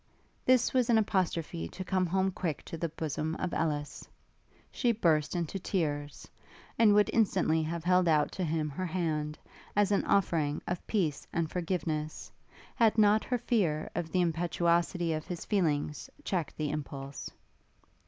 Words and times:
This 0.47 0.73
was 0.73 0.89
an 0.89 0.97
apostrophe 0.97 1.67
to 1.67 1.83
come 1.83 2.07
home 2.07 2.31
quick 2.31 2.65
to 2.65 2.75
the 2.75 2.89
bosom 2.89 3.35
of 3.35 3.53
Ellis: 3.53 4.09
she 4.71 4.91
burst 4.91 5.35
into 5.35 5.59
tears; 5.59 6.27
and 6.79 6.95
would 6.95 7.11
instantly 7.13 7.61
have 7.61 7.83
held 7.83 8.07
out 8.07 8.31
to 8.31 8.43
him 8.43 8.67
her 8.71 8.87
hand, 8.87 9.37
as 9.75 9.91
an 9.91 10.03
offering 10.05 10.59
of 10.67 10.87
peace 10.87 11.27
and 11.31 11.51
forgiveness, 11.51 12.31
had 12.73 12.97
not 12.97 13.23
her 13.25 13.37
fear 13.37 13.91
of 13.93 14.11
the 14.11 14.21
impetuosity 14.21 15.13
of 15.13 15.27
his 15.27 15.45
feelings 15.45 16.09
checked 16.23 16.57
the 16.57 16.71
impulse. 16.71 17.29